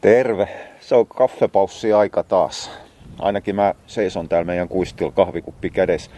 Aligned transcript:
Terve. 0.00 0.48
Se 0.80 0.94
on 0.94 1.06
kaffepaussi 1.06 1.92
aika 1.92 2.22
taas. 2.22 2.70
Ainakin 3.18 3.56
mä 3.56 3.74
seison 3.86 4.28
täällä 4.28 4.44
meidän 4.44 4.68
kuistilla 4.68 5.12
kahvikuppi 5.12 5.70
kädessä. 5.70 6.10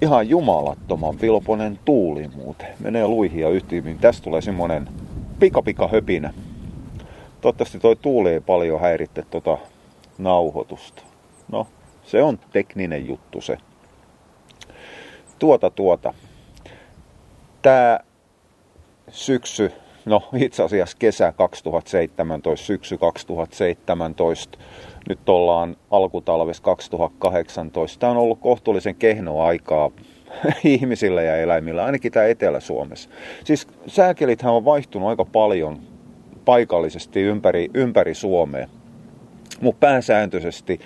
Ihan 0.00 0.28
jumalattoman 0.28 1.20
vilponen 1.20 1.78
tuuli 1.84 2.28
muuten. 2.34 2.68
Menee 2.80 3.06
luihin 3.06 3.40
ja 3.40 3.48
yhtimiin. 3.48 3.98
Tästä 3.98 4.24
tulee 4.24 4.40
semmonen 4.40 4.88
pika 5.40 5.62
pika 5.62 5.88
höpinä. 5.88 6.34
Toivottavasti 7.40 7.78
toi 7.78 7.96
tuuli 7.96 8.30
ei 8.30 8.40
paljon 8.40 8.80
häiritte 8.80 9.24
tota 9.30 9.58
nauhoitusta. 10.18 11.02
No, 11.52 11.66
se 12.04 12.22
on 12.22 12.38
tekninen 12.52 13.06
juttu 13.08 13.40
se. 13.40 13.58
Tuota 15.38 15.70
tuota. 15.70 16.14
Tää 17.62 18.04
syksy 19.10 19.72
no 20.04 20.22
itse 20.36 20.62
asiassa 20.62 20.96
kesä 20.98 21.32
2017, 21.32 22.66
syksy 22.66 22.98
2017, 22.98 24.58
nyt 25.08 25.28
ollaan 25.28 25.76
alkutalves 25.90 26.60
2018. 26.60 28.00
Tämä 28.00 28.10
on 28.10 28.16
ollut 28.16 28.40
kohtuullisen 28.40 28.94
kehnoa 28.94 29.46
aikaa 29.46 29.90
ihmisillä 30.64 31.22
ja 31.22 31.36
eläimillä, 31.36 31.84
ainakin 31.84 32.12
tämä 32.12 32.26
Etelä-Suomessa. 32.26 33.10
Siis 33.44 33.68
sääkelithän 33.86 34.52
on 34.52 34.64
vaihtunut 34.64 35.08
aika 35.08 35.24
paljon 35.24 35.78
paikallisesti 36.44 37.20
ympäri, 37.20 37.70
ympäri 37.74 38.14
Suomea, 38.14 38.68
mutta 39.60 39.78
pääsääntöisesti 39.80 40.80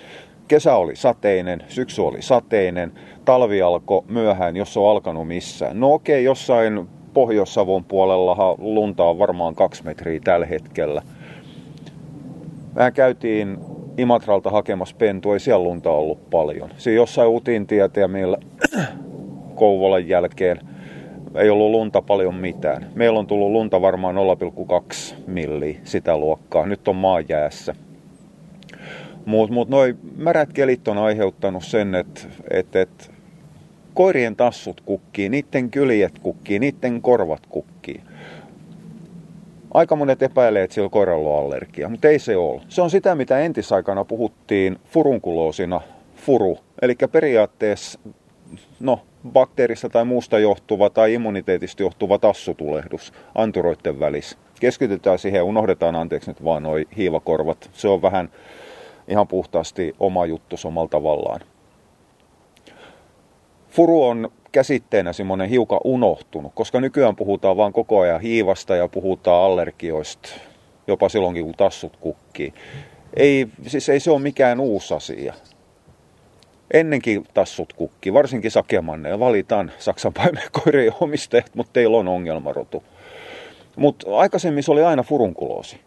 kesä 0.47 0.75
oli 0.75 0.95
sateinen, 0.95 1.63
syksy 1.67 2.01
oli 2.01 2.21
sateinen, 2.21 2.91
talvi 3.25 3.61
alkoi 3.61 4.03
myöhään, 4.07 4.57
jos 4.57 4.77
on 4.77 4.89
alkanut 4.89 5.27
missään. 5.27 5.79
No 5.79 5.93
okei, 5.93 6.23
jossain 6.23 6.87
Pohjois-Savon 7.17 7.83
puolella 7.83 8.55
lunta 8.57 9.03
on 9.03 9.19
varmaan 9.19 9.55
kaksi 9.55 9.83
metriä 9.83 10.19
tällä 10.23 10.45
hetkellä. 10.45 11.01
Mä 12.75 12.91
käytiin 12.91 13.57
Imatralta 13.97 14.49
hakemassa 14.49 14.95
pentua, 14.99 15.33
ei 15.33 15.39
siellä 15.39 15.63
lunta 15.63 15.89
ollut 15.89 16.29
paljon. 16.29 16.69
Siinä 16.77 16.95
jossain 16.95 17.29
Utintietä 17.29 17.99
ja 17.99 18.07
meillä 18.07 18.37
Kouvolan 19.55 20.07
jälkeen 20.07 20.59
ei 21.35 21.49
ollut 21.49 21.71
lunta 21.71 22.01
paljon 22.01 22.35
mitään. 22.35 22.87
Meillä 22.95 23.19
on 23.19 23.27
tullut 23.27 23.51
lunta 23.51 23.81
varmaan 23.81 24.15
0,2 24.15 25.15
milliä 25.27 25.79
sitä 25.83 26.17
luokkaa. 26.17 26.65
Nyt 26.65 26.87
on 26.87 26.95
maajäässä. 26.95 27.75
Mutta 29.25 29.53
mut 29.53 29.69
noin 29.69 29.97
märät 30.15 30.53
kelit 30.53 30.87
on 30.87 30.97
aiheuttanut 30.97 31.63
sen, 31.63 31.95
että 31.95 32.21
et, 32.51 32.75
et 32.75 33.16
koirien 33.97 34.35
tassut 34.35 34.81
kukkii, 34.81 35.29
niiden 35.29 35.71
kyljet 35.71 36.19
kukkii, 36.19 36.59
niiden 36.59 37.01
korvat 37.01 37.45
kukkii. 37.49 38.01
Aika 39.73 39.95
monet 39.95 40.23
epäilee, 40.23 40.63
että 40.63 40.73
sillä 40.73 40.89
koiralla 40.89 41.29
on 41.29 41.45
allergia, 41.45 41.89
mutta 41.89 42.07
ei 42.07 42.19
se 42.19 42.37
ole. 42.37 42.61
Se 42.69 42.81
on 42.81 42.89
sitä, 42.89 43.15
mitä 43.15 43.39
entisaikana 43.39 44.05
puhuttiin 44.05 44.77
furunkuloosina, 44.85 45.81
furu. 46.15 46.57
Eli 46.81 46.95
periaatteessa 47.11 47.99
no, 48.79 48.99
bakteerista 49.31 49.89
tai 49.89 50.05
muusta 50.05 50.39
johtuva 50.39 50.89
tai 50.89 51.13
immuniteetista 51.13 51.83
johtuva 51.83 52.17
tassutulehdus 52.17 53.13
anturoiden 53.35 53.99
välissä. 53.99 54.37
Keskitytään 54.59 55.19
siihen 55.19 55.39
ja 55.39 55.43
unohdetaan 55.43 55.95
anteeksi 55.95 56.29
nyt 56.29 56.43
vaan 56.43 56.63
noi 56.63 56.85
hiivakorvat. 56.97 57.69
Se 57.73 57.87
on 57.87 58.01
vähän 58.01 58.29
ihan 59.07 59.27
puhtaasti 59.27 59.95
oma 59.99 60.25
juttu 60.25 60.55
omalla 60.65 60.89
tavallaan. 60.89 61.41
Furu 63.77 64.03
on 64.03 64.31
käsitteenä 64.51 65.13
semmoinen 65.13 65.49
hiukan 65.49 65.79
unohtunut, 65.83 66.51
koska 66.55 66.81
nykyään 66.81 67.15
puhutaan 67.15 67.57
vaan 67.57 67.73
koko 67.73 67.99
ajan 67.99 68.21
hiivasta 68.21 68.75
ja 68.75 68.87
puhutaan 68.87 69.43
allergioista, 69.43 70.29
jopa 70.87 71.09
silloinkin 71.09 71.45
kun 71.45 71.53
tassut 71.53 71.97
kukkii. 71.97 72.53
Ei, 73.15 73.47
siis 73.67 73.89
ei 73.89 73.99
se 73.99 74.11
ole 74.11 74.21
mikään 74.21 74.59
uusi 74.59 74.93
asia. 74.93 75.33
Ennenkin 76.73 77.25
tassut 77.33 77.73
kukki, 77.73 78.13
varsinkin 78.13 78.51
sakemanne, 78.51 79.19
valitaan 79.19 79.71
Saksan 79.77 80.13
paimenkoirien 80.13 80.93
omistajat, 81.01 81.55
mutta 81.55 81.73
teillä 81.73 81.97
on 81.97 82.07
ongelmarotu. 82.07 82.83
Mutta 83.75 84.17
aikaisemmin 84.17 84.63
se 84.63 84.71
oli 84.71 84.83
aina 84.83 85.03
furunkuloosi 85.03 85.79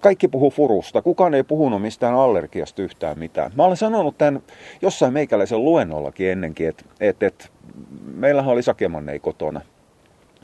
kaikki 0.00 0.28
puhuu 0.28 0.50
furusta. 0.50 1.02
Kukaan 1.02 1.34
ei 1.34 1.42
puhunut 1.42 1.82
mistään 1.82 2.14
allergiasta 2.14 2.82
yhtään 2.82 3.18
mitään. 3.18 3.52
Mä 3.56 3.64
olen 3.64 3.76
sanonut 3.76 4.18
tämän 4.18 4.42
jossain 4.82 5.12
meikäläisen 5.12 5.64
luennollakin 5.64 6.30
ennenkin, 6.30 6.68
että 6.68 6.84
et, 7.00 7.22
et, 7.22 7.52
meillähän 8.14 8.52
oli 8.52 8.62
sakemannei 8.62 9.18
kotona. 9.18 9.60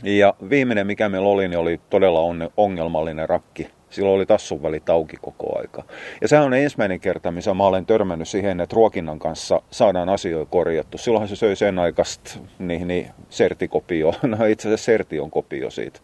Ja 0.03 0.35
viimeinen, 0.51 0.87
mikä 0.87 1.09
meillä 1.09 1.29
oli, 1.29 1.49
niin 1.49 1.59
oli 1.59 1.81
todella 1.91 2.21
ongelmallinen 2.57 3.29
rakki. 3.29 3.69
Silloin 3.91 4.17
oli 4.17 4.27
tassun 4.27 4.63
välit 4.63 4.89
auki 4.89 5.17
koko 5.23 5.59
aika. 5.59 5.83
Ja 6.21 6.29
sehän 6.29 6.45
on 6.45 6.55
ensimmäinen 6.55 7.01
kerta, 7.01 7.31
missä 7.31 7.55
mä 7.55 7.67
olen 7.67 7.87
törmännyt 7.87 8.29
siihen, 8.29 8.61
että 8.61 8.77
ruokinnan 8.77 9.19
kanssa 9.19 9.63
saadaan 9.71 10.09
asioita 10.09 10.51
korjattu. 10.51 10.99
Silloinhan 10.99 11.29
se 11.29 11.37
söi 11.37 11.57
sen 11.57 11.79
aikaista 11.79 12.39
niin, 12.59 12.89
niin 12.89 13.11
sertikopio. 13.31 14.15
No 14.23 14.45
itse 14.45 14.69
asiassa 14.69 14.85
serti 14.85 15.21
on 15.21 15.31
kopio 15.31 15.71
siitä 15.71 16.01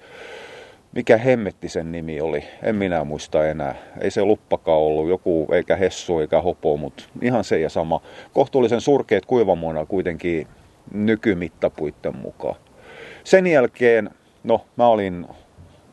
mikä 0.92 1.16
hemmetti 1.16 1.68
sen 1.68 1.92
nimi 1.92 2.20
oli, 2.20 2.44
en 2.62 2.76
minä 2.76 3.04
muista 3.04 3.46
enää. 3.46 3.74
Ei 4.00 4.10
se 4.10 4.24
luppakaan 4.24 4.78
ollut, 4.78 5.08
joku 5.08 5.46
eikä 5.52 5.76
hessu 5.76 6.18
eikä 6.18 6.42
hopo, 6.42 6.76
mutta 6.76 7.04
ihan 7.22 7.44
se 7.44 7.60
ja 7.60 7.68
sama. 7.68 8.00
Kohtuullisen 8.32 8.80
surkeet 8.80 9.26
kuivamuona 9.26 9.86
kuitenkin 9.86 10.46
nykymittapuitten 10.92 12.16
mukaan. 12.16 12.56
Sen 13.24 13.46
jälkeen, 13.46 14.10
no 14.44 14.66
mä 14.76 14.86
olin 14.86 15.26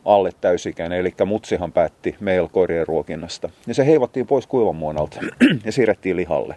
alle 0.04 0.30
täysikäinen, 0.40 0.98
eli 0.98 1.14
mutsihan 1.26 1.72
päätti 1.72 2.16
meillä 2.20 2.48
koirien 2.52 2.86
ruokinnasta. 2.86 3.50
Ja 3.66 3.74
se 3.74 3.86
heivattiin 3.86 4.26
pois 4.26 4.46
kuivamuonalta 4.46 5.20
ja 5.64 5.72
siirrettiin 5.72 6.16
lihalle. 6.16 6.56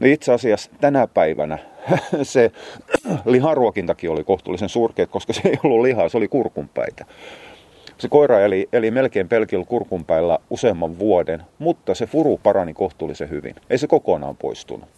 No 0.00 0.06
itse 0.06 0.32
asiassa 0.32 0.70
tänä 0.80 1.06
päivänä 1.06 1.58
se 2.22 2.52
liharuokintakin 3.24 4.10
oli 4.10 4.24
kohtuullisen 4.24 4.68
surkeet, 4.68 5.10
koska 5.10 5.32
se 5.32 5.48
ei 5.48 5.58
ollut 5.64 5.82
lihaa, 5.82 6.08
se 6.08 6.16
oli 6.16 6.28
kurkunpäitä. 6.28 7.04
Se 8.00 8.08
koira 8.08 8.40
eli, 8.40 8.68
eli 8.72 8.90
melkein 8.90 9.28
pelkillä 9.28 9.64
kurkunpäillä 9.64 10.38
useamman 10.50 10.98
vuoden, 10.98 11.42
mutta 11.58 11.94
se 11.94 12.06
furu 12.06 12.40
parani 12.42 12.74
kohtuullisen 12.74 13.30
hyvin. 13.30 13.54
Ei 13.70 13.78
se 13.78 13.86
kokonaan 13.86 14.36
poistunut. 14.36 14.88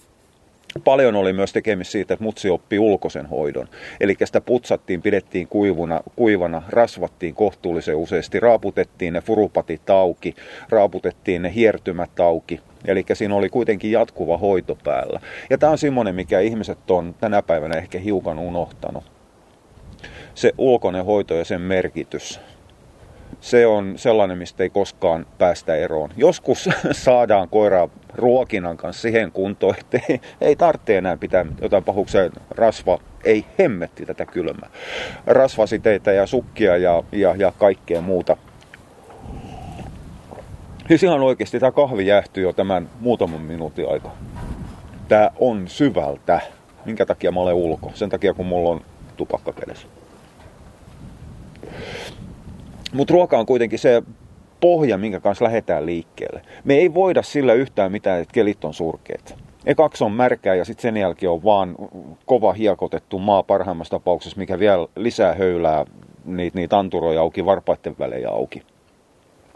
Paljon 0.84 1.14
oli 1.14 1.32
myös 1.32 1.52
tekemistä 1.52 1.92
siitä, 1.92 2.14
että 2.14 2.24
mutsi 2.24 2.50
oppi 2.50 2.78
ulkoisen 2.78 3.26
hoidon. 3.26 3.68
Eli 4.00 4.16
sitä 4.24 4.40
putsattiin, 4.40 5.02
pidettiin 5.02 5.48
kuivuna, 5.48 6.00
kuivana, 6.16 6.62
rasvattiin 6.68 7.34
kohtuullisen 7.34 7.96
useasti, 7.96 8.40
raaputettiin 8.40 9.12
ne 9.12 9.20
furupatit 9.20 9.90
auki, 9.90 10.34
raaputettiin 10.68 11.42
ne 11.42 11.54
hiertymät 11.54 12.20
auki. 12.20 12.60
Eli 12.84 13.04
siinä 13.12 13.34
oli 13.34 13.48
kuitenkin 13.48 13.92
jatkuva 13.92 14.38
hoito 14.38 14.78
päällä. 14.84 15.20
Ja 15.50 15.58
tämä 15.58 15.72
on 15.72 15.78
semmoinen, 15.78 16.14
mikä 16.14 16.40
ihmiset 16.40 16.90
on 16.90 17.14
tänä 17.20 17.42
päivänä 17.42 17.78
ehkä 17.78 17.98
hiukan 17.98 18.38
unohtanut. 18.38 19.04
Se 20.34 20.52
ulkoinen 20.58 21.04
hoito 21.04 21.34
ja 21.34 21.44
sen 21.44 21.60
merkitys 21.60 22.40
se 23.42 23.66
on 23.66 23.98
sellainen, 23.98 24.38
mistä 24.38 24.62
ei 24.62 24.70
koskaan 24.70 25.26
päästä 25.38 25.74
eroon. 25.74 26.10
Joskus 26.16 26.68
saadaan 26.92 27.48
koiraa 27.48 27.88
ruokinnan 28.14 28.76
kanssa 28.76 29.02
siihen 29.02 29.32
kuntoon, 29.32 29.74
että 29.80 30.00
ei, 30.08 30.20
ei 30.40 30.56
tarvitse 30.56 30.98
enää 30.98 31.16
pitää 31.16 31.46
jotain 31.60 31.84
pahukseen 31.84 32.32
rasva, 32.50 32.98
ei 33.24 33.44
hemmetti 33.58 34.06
tätä 34.06 34.26
kylmää. 34.26 34.70
Rasvasiteitä 35.26 36.12
ja 36.12 36.26
sukkia 36.26 36.76
ja, 36.76 37.02
ja, 37.12 37.34
ja 37.36 37.52
kaikkea 37.58 38.00
muuta. 38.00 38.36
Siis 40.88 41.02
ihan 41.02 41.20
oikeasti 41.20 41.60
tämä 41.60 41.72
kahvi 41.72 42.06
jäähtyy 42.06 42.42
jo 42.42 42.52
tämän 42.52 42.90
muutaman 43.00 43.40
minuutin 43.40 43.88
aika. 43.90 44.10
Tämä 45.08 45.30
on 45.38 45.68
syvältä. 45.68 46.40
Minkä 46.84 47.06
takia 47.06 47.32
mä 47.32 47.40
olen 47.40 47.54
ulko? 47.54 47.90
Sen 47.94 48.10
takia 48.10 48.34
kun 48.34 48.46
mulla 48.46 48.70
on 48.70 48.80
tupakka 49.16 49.52
kädessä. 49.52 50.01
Mutta 52.92 53.14
ruoka 53.14 53.38
on 53.38 53.46
kuitenkin 53.46 53.78
se 53.78 54.02
pohja, 54.60 54.98
minkä 54.98 55.20
kanssa 55.20 55.44
lähdetään 55.44 55.86
liikkeelle. 55.86 56.42
Me 56.64 56.74
ei 56.74 56.94
voida 56.94 57.22
sillä 57.22 57.52
yhtään 57.52 57.92
mitään, 57.92 58.20
että 58.20 58.32
kelit 58.32 58.64
on 58.64 58.74
surkeet. 58.74 59.34
Ekaksi 59.66 60.04
on 60.04 60.12
märkää 60.12 60.54
ja 60.54 60.64
sitten 60.64 60.82
sen 60.82 60.96
jälkeen 60.96 61.30
on 61.32 61.44
vaan 61.44 61.76
kova 62.26 62.52
hiekotettu 62.52 63.18
maa 63.18 63.42
parhaimmassa 63.42 63.90
tapauksessa, 63.90 64.38
mikä 64.38 64.58
vielä 64.58 64.88
lisää 64.96 65.34
höylää 65.34 65.84
niitä, 66.24 66.58
niitä 66.58 66.78
anturoja 66.78 67.20
auki, 67.20 67.44
varpaiden 67.44 67.96
välejä 67.98 68.28
auki. 68.28 68.62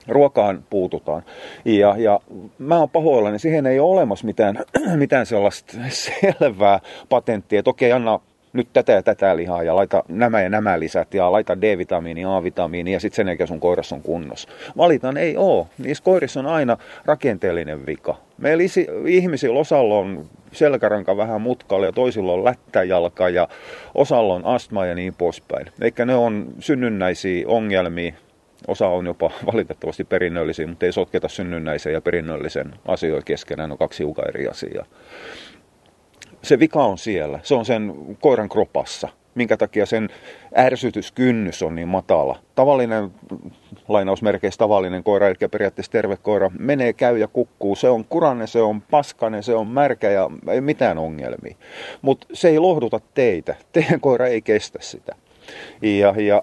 Ruokaan 0.08 0.64
puututaan. 0.70 1.22
Ja, 1.64 1.94
ja 1.98 2.20
mä 2.58 2.78
oon 2.78 2.90
pahoillani, 2.90 3.38
siihen 3.38 3.66
ei 3.66 3.80
ole 3.80 3.90
olemassa 3.90 4.26
mitään, 4.26 4.58
mitään 4.96 5.26
sellaista 5.26 5.72
selvää 5.88 6.80
patenttia, 7.08 7.58
että 7.58 7.70
okei, 7.70 7.92
anna 7.92 8.20
nyt 8.56 8.68
tätä 8.72 8.92
ja 8.92 9.02
tätä 9.02 9.36
lihaa 9.36 9.62
ja 9.62 9.76
laita 9.76 10.04
nämä 10.08 10.42
ja 10.42 10.48
nämä 10.48 10.80
lisät 10.80 11.14
ja 11.14 11.32
laita 11.32 11.60
D-vitamiini, 11.60 12.24
A-vitamiini 12.24 12.92
ja 12.92 13.00
sitten 13.00 13.16
sen 13.16 13.28
jälkeen 13.28 13.48
sun 13.48 13.60
koiras 13.60 13.92
on 13.92 14.02
kunnossa. 14.02 14.48
Valitan 14.76 15.16
ei 15.16 15.36
oo. 15.36 15.68
Niissä 15.78 16.04
koirissa 16.04 16.40
on 16.40 16.46
aina 16.46 16.76
rakenteellinen 17.04 17.86
vika. 17.86 18.16
Meillä 18.38 18.62
ihmisillä 19.06 19.60
osalla 19.60 19.98
on 19.98 20.26
selkäranka 20.52 21.16
vähän 21.16 21.40
mutkalle 21.40 21.86
ja 21.86 21.92
toisilla 21.92 22.32
on 22.32 22.44
lättäjalka 22.44 23.28
ja 23.28 23.48
osalla 23.94 24.34
on 24.34 24.44
astma 24.44 24.86
ja 24.86 24.94
niin 24.94 25.14
poispäin. 25.14 25.66
Eikä 25.80 26.04
ne 26.04 26.14
on 26.14 26.46
synnynnäisiä 26.60 27.48
ongelmia, 27.48 28.12
Osa 28.68 28.88
on 28.88 29.06
jopa 29.06 29.30
valitettavasti 29.52 30.04
perinnöllisiä, 30.04 30.66
mutta 30.66 30.86
ei 30.86 30.92
sotketa 30.92 31.28
synnynnäisen 31.28 31.92
ja 31.92 32.00
perinnöllisen 32.00 32.74
asioita 32.88 33.24
keskenään, 33.24 33.72
on 33.72 33.78
kaksi 33.78 33.98
hiukan 33.98 34.28
eri 34.28 34.48
asiaa. 34.48 34.86
Se 36.42 36.58
vika 36.58 36.84
on 36.84 36.98
siellä, 36.98 37.40
se 37.42 37.54
on 37.54 37.64
sen 37.64 37.94
koiran 38.20 38.48
kropassa 38.48 39.08
minkä 39.36 39.56
takia 39.56 39.86
sen 39.86 40.08
ärsytyskynnys 40.56 41.62
on 41.62 41.74
niin 41.74 41.88
matala. 41.88 42.38
Tavallinen, 42.54 43.10
lainausmerkeissä 43.88 44.58
tavallinen 44.58 45.04
koira, 45.04 45.28
eli 45.28 45.36
periaatteessa 45.50 45.92
terve 45.92 46.16
koira, 46.16 46.50
menee, 46.58 46.92
käy 46.92 47.18
ja 47.18 47.28
kukkuu. 47.28 47.76
Se 47.76 47.88
on 47.88 48.04
kuranne, 48.04 48.46
se 48.46 48.60
on 48.60 48.82
paskanen, 48.82 49.42
se 49.42 49.54
on 49.54 49.68
märkä 49.68 50.10
ja 50.10 50.30
ei 50.50 50.60
mitään 50.60 50.98
ongelmia. 50.98 51.56
Mutta 52.02 52.26
se 52.32 52.48
ei 52.48 52.58
lohduta 52.58 53.00
teitä. 53.14 53.54
Teidän 53.72 54.00
koira 54.00 54.26
ei 54.26 54.42
kestä 54.42 54.78
sitä. 54.82 55.14
Ja, 55.82 56.14
ja 56.18 56.42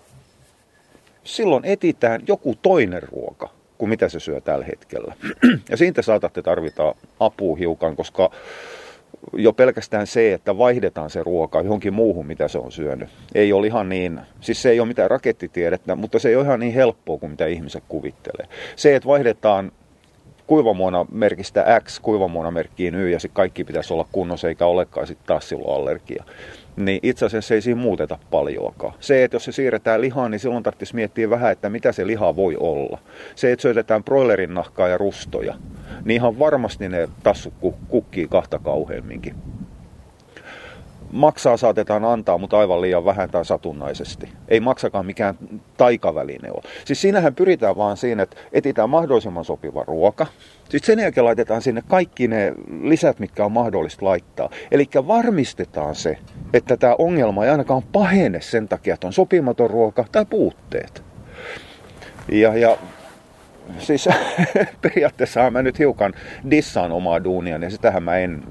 silloin 1.23 1.65
etitään 1.65 2.21
joku 2.27 2.55
toinen 2.61 3.03
ruoka 3.03 3.49
kuin 3.77 3.89
mitä 3.89 4.09
se 4.09 4.19
syö 4.19 4.41
tällä 4.41 4.65
hetkellä. 4.65 5.15
Ja 5.69 5.77
siitä 5.77 6.01
saatatte 6.01 6.41
tarvita 6.41 6.95
apua 7.19 7.57
hiukan, 7.57 7.95
koska 7.95 8.31
jo 9.33 9.53
pelkästään 9.53 10.07
se, 10.07 10.33
että 10.33 10.57
vaihdetaan 10.57 11.09
se 11.09 11.23
ruoka 11.23 11.61
johonkin 11.61 11.93
muuhun, 11.93 12.27
mitä 12.27 12.47
se 12.47 12.57
on 12.57 12.71
syönyt. 12.71 13.09
Ei 13.35 13.53
ole 13.53 13.67
ihan 13.67 13.89
niin, 13.89 14.19
siis 14.41 14.61
se 14.61 14.69
ei 14.69 14.79
ole 14.79 14.87
mitään 14.87 15.09
rakettitiedettä, 15.09 15.95
mutta 15.95 16.19
se 16.19 16.29
ei 16.29 16.35
ole 16.35 16.45
ihan 16.45 16.59
niin 16.59 16.73
helppoa 16.73 17.17
kuin 17.17 17.31
mitä 17.31 17.45
ihmiset 17.45 17.83
kuvittelee. 17.87 18.47
Se, 18.75 18.95
että 18.95 19.07
vaihdetaan 19.07 19.71
kuivamuona 20.47 21.05
merkistä 21.11 21.81
X 21.83 21.99
kuivamuona 21.99 22.51
merkkiin 22.51 22.95
Y 22.95 23.09
ja 23.09 23.19
sitten 23.19 23.35
kaikki 23.35 23.63
pitäisi 23.63 23.93
olla 23.93 24.07
kunnossa 24.11 24.47
eikä 24.47 24.65
olekaan 24.65 25.07
sitten 25.07 25.27
taas 25.27 25.49
silloin 25.49 25.81
allergia. 25.81 26.23
Niin 26.75 26.99
itse 27.03 27.25
asiassa 27.25 27.53
ei 27.53 27.61
siinä 27.61 27.81
muuteta 27.81 28.17
paljoakaan. 28.31 28.93
Se, 28.99 29.23
että 29.23 29.35
jos 29.35 29.45
se 29.45 29.51
siirretään 29.51 30.01
lihaan, 30.01 30.31
niin 30.31 30.39
silloin 30.39 30.63
tarvitsisi 30.63 30.95
miettiä 30.95 31.29
vähän, 31.29 31.51
että 31.51 31.69
mitä 31.69 31.91
se 31.91 32.07
liha 32.07 32.35
voi 32.35 32.57
olla. 32.59 32.99
Se, 33.35 33.51
että 33.51 33.61
syötetään 33.61 34.03
broilerin 34.03 34.53
nahkaa 34.53 34.87
ja 34.87 34.97
rustoja, 34.97 35.55
niin 36.05 36.15
ihan 36.15 36.39
varmasti 36.39 36.89
ne 36.89 37.09
tassut 37.23 37.53
kukkii 37.87 38.27
kahta 38.27 38.59
kauheamminkin. 38.59 39.35
Maksaa 41.11 41.57
saatetaan 41.57 42.05
antaa, 42.05 42.37
mutta 42.37 42.57
aivan 42.59 42.81
liian 42.81 43.05
vähän 43.05 43.29
tai 43.29 43.45
satunnaisesti. 43.45 44.29
Ei 44.47 44.59
maksakaan 44.59 45.05
mikään 45.05 45.35
taikaväline 45.77 46.51
ole. 46.51 46.63
Siis 46.85 47.01
siinähän 47.01 47.35
pyritään 47.35 47.77
vaan 47.77 47.97
siinä, 47.97 48.23
että 48.23 48.37
etitään 48.51 48.89
mahdollisimman 48.89 49.45
sopiva 49.45 49.83
ruoka. 49.83 50.27
Sitten 50.63 50.85
sen 50.85 50.99
jälkeen 50.99 51.25
laitetaan 51.25 51.61
sinne 51.61 51.83
kaikki 51.87 52.27
ne 52.27 52.53
lisät, 52.81 53.19
mitkä 53.19 53.45
on 53.45 53.51
mahdollista 53.51 54.05
laittaa. 54.05 54.49
Eli 54.71 54.89
varmistetaan 55.07 55.95
se, 55.95 56.17
että 56.53 56.77
tämä 56.77 56.95
ongelma 56.97 57.45
ei 57.45 57.51
ainakaan 57.51 57.83
pahene 57.91 58.41
sen 58.41 58.67
takia, 58.67 58.93
että 58.93 59.07
on 59.07 59.13
sopimaton 59.13 59.69
ruoka 59.69 60.05
tai 60.11 60.25
puutteet. 60.25 61.03
Ja, 62.31 62.57
ja 62.57 62.77
siis 63.79 64.09
periaatteessa 64.81 65.51
mä 65.51 65.61
nyt 65.61 65.79
hiukan 65.79 66.13
dissaan 66.51 66.91
omaa 66.91 67.23
duunia, 67.23 67.57
ja 67.57 67.69
sitähän 67.69 68.03
mä 68.03 68.17
en 68.17 68.43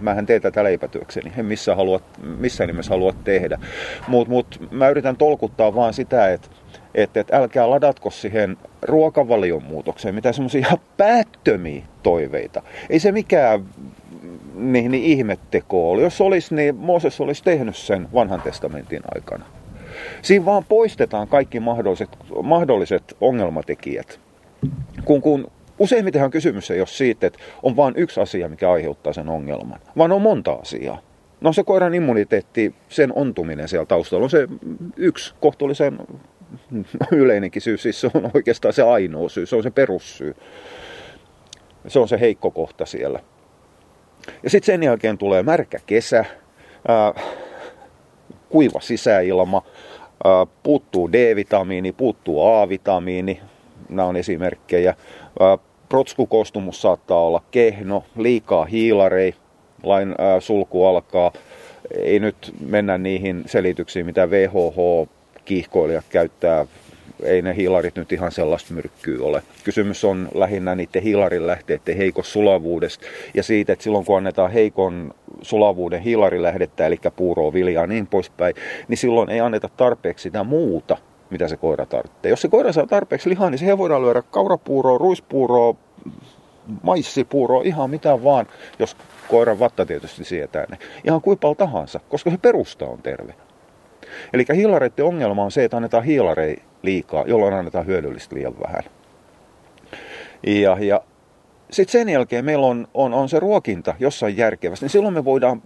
mähän 0.00 0.26
teen 0.26 0.42
tätä 0.42 0.64
leipätyökseni, 0.64 1.32
en 1.38 1.46
missään, 1.46 1.76
halua, 1.76 2.00
missään 2.38 2.68
nimessä 2.68 2.90
halua 2.90 3.14
tehdä. 3.24 3.58
Mutta 4.08 4.30
mut, 4.30 4.68
mä 4.70 4.88
yritän 4.88 5.16
tolkuttaa 5.16 5.74
vaan 5.74 5.94
sitä, 5.94 6.32
että 6.32 6.48
et, 6.94 7.16
et 7.16 7.34
älkää 7.34 7.70
ladatko 7.70 8.10
siihen 8.10 8.56
ruokavalion 8.82 9.62
muutokseen 9.62 10.14
mitä 10.14 10.32
semmoisia 10.32 10.58
ihan 10.58 10.78
päättömiä 10.96 11.82
toiveita. 12.02 12.62
Ei 12.90 12.98
se 12.98 13.12
mikään 13.12 13.64
niin, 14.54 14.90
niin 14.90 15.04
ihmetteko 15.04 15.90
oli. 15.90 16.02
Jos 16.02 16.20
olisi, 16.20 16.54
niin 16.54 16.76
Mooses 16.76 17.20
olisi 17.20 17.44
tehnyt 17.44 17.76
sen 17.76 18.08
vanhan 18.14 18.42
testamentin 18.42 19.02
aikana. 19.14 19.44
Siinä 20.22 20.44
vaan 20.44 20.64
poistetaan 20.64 21.28
kaikki 21.28 21.60
mahdolliset, 21.60 22.08
mahdolliset 22.42 23.16
ongelmatekijät. 23.20 24.20
Kun, 25.04 25.20
kun 25.22 25.50
useimmitenhan 25.78 26.30
kysymys 26.30 26.70
ei 26.70 26.80
ole 26.80 26.86
siitä, 26.86 27.26
että 27.26 27.38
on 27.62 27.76
vain 27.76 27.94
yksi 27.96 28.20
asia, 28.20 28.48
mikä 28.48 28.70
aiheuttaa 28.72 29.12
sen 29.12 29.28
ongelman, 29.28 29.80
vaan 29.98 30.12
on 30.12 30.22
monta 30.22 30.52
asiaa. 30.52 30.98
No 31.40 31.52
se 31.52 31.64
koiran 31.64 31.94
immuniteetti, 31.94 32.74
sen 32.88 33.12
ontuminen 33.12 33.68
siellä 33.68 33.86
taustalla 33.86 34.24
on 34.24 34.30
se 34.30 34.48
yksi 34.96 35.34
kohtuullisen 35.40 35.98
yleinenkin 37.12 37.62
syy, 37.62 37.76
siis 37.76 38.00
se 38.00 38.10
on 38.14 38.30
oikeastaan 38.34 38.74
se 38.74 38.82
ainoa 38.82 39.28
syy, 39.28 39.46
se 39.46 39.56
on 39.56 39.62
se 39.62 39.70
perussyy. 39.70 40.34
Se 41.88 41.98
on 41.98 42.08
se 42.08 42.20
heikko 42.20 42.50
kohta 42.50 42.86
siellä. 42.86 43.20
Ja 44.42 44.50
sitten 44.50 44.66
sen 44.66 44.82
jälkeen 44.82 45.18
tulee 45.18 45.42
märkä 45.42 45.78
kesä, 45.86 46.24
ää, 46.88 47.14
kuiva 48.48 48.80
sisäilma, 48.80 49.62
ää, 50.24 50.46
puuttuu 50.62 51.12
D-vitamiini, 51.12 51.92
puuttuu 51.92 52.46
A-vitamiini, 52.46 53.40
nämä 53.96 54.08
on 54.08 54.16
esimerkkejä. 54.16 54.94
Protskukoostumus 55.88 56.82
saattaa 56.82 57.26
olla 57.26 57.42
kehno, 57.50 58.04
liikaa 58.16 58.64
hiilarei, 58.64 59.34
lain 59.82 60.14
sulku 60.40 60.84
alkaa. 60.84 61.32
Ei 61.98 62.20
nyt 62.20 62.54
mennä 62.66 62.98
niihin 62.98 63.42
selityksiin, 63.46 64.06
mitä 64.06 64.30
VHH 64.30 65.08
kiihkoilijat 65.44 66.04
käyttää 66.08 66.66
ei 67.22 67.42
ne 67.42 67.56
hiilarit 67.56 67.96
nyt 67.96 68.12
ihan 68.12 68.32
sellaista 68.32 68.74
myrkkyä 68.74 69.24
ole. 69.24 69.42
Kysymys 69.64 70.04
on 70.04 70.28
lähinnä 70.34 70.74
niiden 70.74 71.02
hiilarin 71.02 71.46
lähteiden 71.46 71.96
heikosta 71.96 72.32
sulavuudesta 72.32 73.06
ja 73.34 73.42
siitä, 73.42 73.72
että 73.72 73.82
silloin 73.82 74.04
kun 74.04 74.16
annetaan 74.16 74.50
heikon 74.50 75.14
sulavuuden 75.42 76.00
hiilarilähdettä, 76.02 76.86
eli 76.86 77.00
puuroa, 77.16 77.52
viljaa 77.52 77.82
ja 77.82 77.86
niin 77.86 78.06
poispäin, 78.06 78.54
niin 78.88 78.98
silloin 78.98 79.30
ei 79.30 79.40
anneta 79.40 79.68
tarpeeksi 79.76 80.22
sitä 80.22 80.44
muuta, 80.44 80.96
mitä 81.32 81.48
se 81.48 81.56
koira 81.56 81.86
tarvitsee. 81.86 82.30
Jos 82.30 82.42
se 82.42 82.48
koira 82.48 82.72
saa 82.72 82.86
tarpeeksi 82.86 83.30
lihaa, 83.30 83.50
niin 83.50 83.58
siihen 83.58 83.78
voidaan 83.78 84.02
lyödä 84.02 84.22
kaurapuuroa, 84.22 84.98
ruispuuroa, 84.98 85.74
maissipuuroa, 86.82 87.62
ihan 87.64 87.90
mitä 87.90 88.24
vaan, 88.24 88.46
jos 88.78 88.96
koiran 89.28 89.58
vatta 89.58 89.86
tietysti 89.86 90.24
sietää 90.24 90.66
ne. 90.68 90.78
Ihan 91.04 91.20
kuin 91.20 91.38
paljon 91.38 91.56
tahansa, 91.56 92.00
koska 92.08 92.30
se 92.30 92.38
perusta 92.38 92.86
on 92.86 93.02
terve. 93.02 93.34
Eli 94.32 94.44
hiilareiden 94.54 95.04
ongelma 95.04 95.44
on 95.44 95.50
se, 95.50 95.64
että 95.64 95.76
annetaan 95.76 96.04
hiilarei 96.04 96.56
liikaa, 96.82 97.24
jolloin 97.26 97.54
annetaan 97.54 97.86
hyödyllistä 97.86 98.34
liian 98.34 98.54
vähän. 98.66 98.82
Ja, 100.46 100.76
ja 100.80 101.00
sitten 101.70 101.92
sen 101.92 102.08
jälkeen 102.08 102.44
meillä 102.44 102.66
on, 102.66 102.88
on, 102.94 103.14
on 103.14 103.28
se 103.28 103.40
ruokinta 103.40 103.94
jossain 103.98 104.36
järkevästi, 104.36 104.84
niin 104.84 104.90
silloin 104.90 105.14
me 105.14 105.24
voidaan 105.24 105.62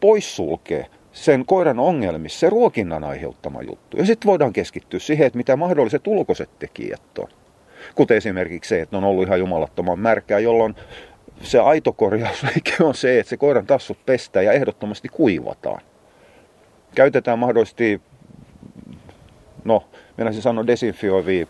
poissulkea 0.00 0.86
sen 1.18 1.46
koiran 1.46 1.78
ongelmissa 1.78 2.38
se 2.38 2.50
ruokinnan 2.50 3.04
aiheuttama 3.04 3.62
juttu. 3.62 3.96
Ja 3.96 4.06
sitten 4.06 4.28
voidaan 4.28 4.52
keskittyä 4.52 5.00
siihen, 5.00 5.26
että 5.26 5.36
mitä 5.36 5.56
mahdolliset 5.56 6.06
ulkoiset 6.06 6.50
tekijät 6.58 7.18
on. 7.18 7.28
Kuten 7.94 8.16
esimerkiksi 8.16 8.68
se, 8.68 8.80
että 8.80 8.96
on 8.96 9.04
ollut 9.04 9.26
ihan 9.26 9.38
jumalattoman 9.38 9.98
märkää, 9.98 10.38
jolloin 10.38 10.74
se 11.42 11.58
aito 11.58 11.92
korjaus 11.92 12.46
on 12.80 12.94
se, 12.94 13.18
että 13.18 13.30
se 13.30 13.36
koiran 13.36 13.66
tassut 13.66 13.98
pestään 14.06 14.44
ja 14.44 14.52
ehdottomasti 14.52 15.08
kuivataan. 15.08 15.80
Käytetään 16.94 17.38
mahdollisesti, 17.38 18.00
no, 19.64 19.84
minä 20.16 20.32
sanoa 20.32 20.66
desinfioivia 20.66 21.46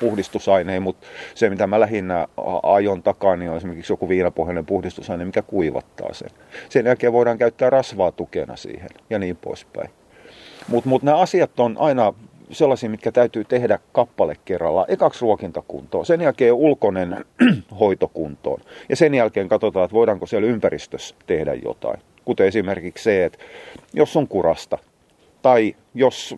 puhdistusaineja, 0.00 0.80
mutta 0.80 1.06
se 1.34 1.50
mitä 1.50 1.66
mä 1.66 1.80
lähinnä 1.80 2.28
aion 2.62 3.02
takaa, 3.02 3.36
niin 3.36 3.50
on 3.50 3.56
esimerkiksi 3.56 3.92
joku 3.92 4.08
viinapohjainen 4.08 4.66
puhdistusaine, 4.66 5.24
mikä 5.24 5.42
kuivattaa 5.42 6.14
sen. 6.14 6.30
Sen 6.68 6.86
jälkeen 6.86 7.12
voidaan 7.12 7.38
käyttää 7.38 7.70
rasvaa 7.70 8.12
tukena 8.12 8.56
siihen 8.56 8.88
ja 9.10 9.18
niin 9.18 9.36
poispäin. 9.36 9.90
Mutta 10.68 10.88
mut 10.88 11.02
nämä 11.02 11.18
asiat 11.18 11.60
on 11.60 11.76
aina 11.78 12.14
sellaisia, 12.50 12.90
mitkä 12.90 13.12
täytyy 13.12 13.44
tehdä 13.44 13.78
kappale 13.92 14.36
kerrallaan. 14.44 14.86
Ekaksi 14.88 15.20
ruokintakuntoon, 15.22 16.06
sen 16.06 16.20
jälkeen 16.20 16.52
ulkoinen 16.52 17.24
hoitokuntoon. 17.80 18.60
Ja 18.88 18.96
sen 18.96 19.14
jälkeen 19.14 19.48
katsotaan, 19.48 19.84
että 19.84 19.94
voidaanko 19.94 20.26
siellä 20.26 20.48
ympäristössä 20.48 21.14
tehdä 21.26 21.54
jotain. 21.54 22.00
Kuten 22.24 22.46
esimerkiksi 22.46 23.04
se, 23.04 23.24
että 23.24 23.38
jos 23.94 24.16
on 24.16 24.28
kurasta, 24.28 24.78
tai 25.42 25.76
jos 25.94 26.36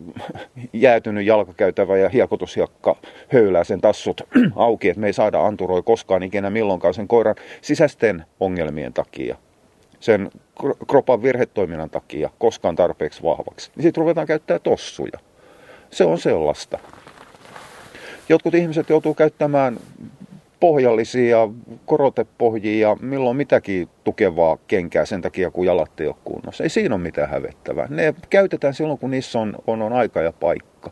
jäätynyt 0.73 1.25
jalkakäytävä 1.25 1.97
ja 1.97 2.09
hiekotusjakka 2.09 2.95
höylää 3.33 3.63
sen 3.63 3.81
tassut 3.81 4.21
auki, 4.55 4.89
että 4.89 5.01
me 5.01 5.07
ei 5.07 5.13
saada 5.13 5.45
anturoi 5.45 5.83
koskaan 5.83 6.23
ikinä 6.23 6.49
milloinkaan 6.49 6.93
sen 6.93 7.07
koiran 7.07 7.35
sisäisten 7.61 8.25
ongelmien 8.39 8.93
takia, 8.93 9.35
sen 9.99 10.29
kropan 10.87 11.23
virhetoiminnan 11.23 11.89
takia 11.89 12.29
koskaan 12.39 12.75
tarpeeksi 12.75 13.23
vahvaksi, 13.23 13.71
niin 13.75 13.83
sitten 13.83 14.01
ruvetaan 14.01 14.27
käyttää 14.27 14.59
tossuja. 14.59 15.19
Se 15.91 16.05
on 16.05 16.17
sellaista. 16.17 16.79
Jotkut 18.29 18.55
ihmiset 18.55 18.89
joutuu 18.89 19.13
käyttämään 19.13 19.77
pohjallisia 20.59 21.49
korotepohjia 21.85 22.97
milloin 23.01 23.37
mitäkin 23.37 23.89
tukevaa 24.03 24.57
kenkää 24.67 25.05
sen 25.05 25.21
takia, 25.21 25.51
kun 25.51 25.65
jalat 25.65 25.99
ei 25.99 26.07
ole 26.07 26.15
kunnossa. 26.23 26.63
Ei 26.63 26.69
siinä 26.69 26.95
ole 26.95 27.03
mitään 27.03 27.29
hävettävää. 27.29 27.87
Ne 27.89 28.15
käytetään 28.29 28.73
silloin, 28.73 28.99
kun 28.99 29.11
niissä 29.11 29.39
on, 29.39 29.55
on, 29.67 29.81
on 29.81 29.93
aika 29.93 30.21
ja 30.21 30.31
paikka. 30.31 30.91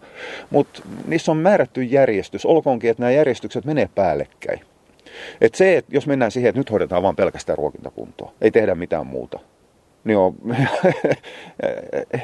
Mutta 0.49 0.81
niissä 1.07 1.31
on 1.31 1.37
määrätty 1.37 1.83
järjestys, 1.83 2.45
olkoonkin, 2.45 2.89
että 2.89 3.03
nämä 3.03 3.11
järjestykset 3.11 3.65
menee 3.65 3.89
päällekkäin. 3.95 4.61
Et 5.41 5.55
se, 5.55 5.77
että 5.77 5.95
jos 5.95 6.07
mennään 6.07 6.31
siihen, 6.31 6.49
että 6.49 6.59
nyt 6.59 6.71
hoidetaan 6.71 7.03
vain 7.03 7.15
pelkästään 7.15 7.57
ruokintakuntoa, 7.57 8.31
ei 8.41 8.51
tehdä 8.51 8.75
mitään 8.75 9.07
muuta, 9.07 9.39
niin 10.03 10.17
on, 10.17 10.35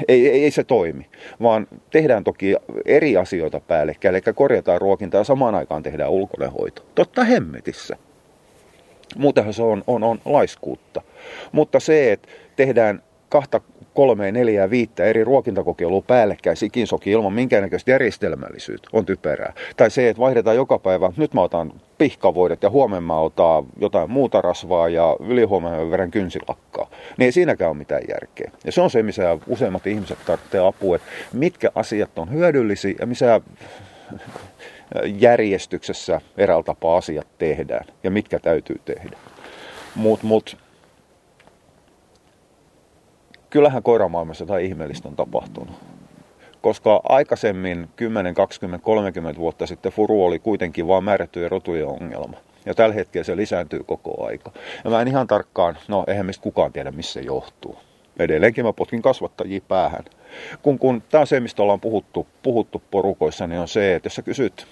ei, 0.07 0.29
ei, 0.29 0.43
ei 0.43 0.51
se 0.51 0.63
toimi, 0.63 1.05
vaan 1.41 1.67
tehdään 1.91 2.23
toki 2.23 2.55
eri 2.85 3.17
asioita 3.17 3.59
päällekkäin, 3.59 4.15
eli 4.15 4.33
korjataan 4.35 4.81
ruokintaa 4.81 5.19
ja 5.19 5.23
samaan 5.23 5.55
aikaan 5.55 5.83
tehdään 5.83 6.11
ulkoinen 6.11 6.51
hoito. 6.51 6.85
Totta 6.95 7.23
hemmetissä. 7.23 7.97
Muutenhan 9.17 9.53
se 9.53 9.63
on, 9.63 9.83
on, 9.87 10.03
on 10.03 10.19
laiskuutta. 10.25 11.01
Mutta 11.51 11.79
se, 11.79 12.11
että 12.11 12.27
tehdään 12.55 13.01
kahta, 13.29 13.61
kolmea, 13.93 14.31
neljää, 14.31 14.69
viittä 14.69 15.03
eri 15.03 15.23
ruokintakokeilua 15.23 16.01
päällekkäin 16.01 16.57
sikinsoki 16.57 17.11
ilman 17.11 17.33
minkäännäköistä 17.33 17.91
järjestelmällisyyttä 17.91 18.89
on 18.93 19.05
typerää. 19.05 19.53
Tai 19.77 19.91
se, 19.91 20.09
että 20.09 20.21
vaihdetaan 20.21 20.55
joka 20.55 20.79
päivä, 20.79 21.11
nyt 21.17 21.33
mä 21.33 21.41
otan 21.41 21.73
pihkavoidet 21.97 22.63
ja 22.63 22.69
huomenna 22.69 23.01
mä 23.01 23.19
otan 23.19 23.65
jotain 23.79 24.11
muuta 24.11 24.41
rasvaa 24.41 24.89
ja 24.89 25.15
ylihuomenna 25.19 25.91
verran 25.91 26.11
kynsilakkaa. 26.11 26.89
Niin 27.17 27.25
ei 27.25 27.31
siinäkään 27.31 27.71
ole 27.71 27.77
mitään 27.77 28.01
järkeä. 28.09 28.51
Ja 28.65 28.71
se 28.71 28.81
on 28.81 28.89
se, 28.89 29.03
missä 29.03 29.37
useimmat 29.47 29.87
ihmiset 29.87 30.17
tarvitsevat 30.25 30.75
apua, 30.75 30.95
että 30.95 31.07
mitkä 31.33 31.69
asiat 31.75 32.19
on 32.19 32.31
hyödyllisiä 32.31 32.93
ja 32.99 33.07
missä 33.07 33.41
järjestyksessä 35.05 36.21
eräällä 36.37 36.63
tapaa 36.63 36.97
asiat 36.97 37.27
tehdään 37.37 37.85
ja 38.03 38.11
mitkä 38.11 38.39
täytyy 38.39 38.81
tehdä. 38.85 39.17
Mutta 39.95 40.27
mut, 40.27 40.57
kyllähän 43.49 43.83
koiramaailmassa 43.83 44.43
jotain 44.43 44.65
ihmeellistä 44.65 45.07
on 45.07 45.15
tapahtunut. 45.15 45.75
Koska 46.61 47.01
aikaisemmin 47.03 47.89
10, 47.95 48.33
20, 48.33 48.85
30 48.85 49.39
vuotta 49.39 49.67
sitten 49.67 49.91
furu 49.91 50.25
oli 50.25 50.39
kuitenkin 50.39 50.87
vain 50.87 51.03
määrättyjen 51.03 51.51
rotujen 51.51 51.87
ongelma. 51.87 52.37
Ja 52.65 52.75
tällä 52.75 52.95
hetkellä 52.95 53.23
se 53.23 53.37
lisääntyy 53.37 53.83
koko 53.83 54.25
aika. 54.25 54.51
Ja 54.83 54.89
mä 54.89 55.01
en 55.01 55.07
ihan 55.07 55.27
tarkkaan, 55.27 55.77
no 55.87 56.03
eihän 56.07 56.25
meistä 56.25 56.43
kukaan 56.43 56.73
tiedä, 56.73 56.91
missä 56.91 57.13
se 57.13 57.21
johtuu. 57.21 57.77
Edelleenkin 58.19 58.65
mä 58.65 58.73
potkin 58.73 59.01
kasvattajia 59.01 59.61
päähän. 59.67 60.05
Kun, 60.61 60.79
kun 60.79 61.03
tämä 61.09 61.21
on 61.21 61.27
se, 61.27 61.39
mistä 61.39 61.63
ollaan 61.63 61.79
puhuttu, 61.79 62.27
puhuttu 62.43 62.81
porukoissa, 62.91 63.47
niin 63.47 63.59
on 63.59 63.67
se, 63.67 63.95
että 63.95 64.07
jos 64.07 64.15
sä 64.15 64.21
kysyt, 64.21 64.67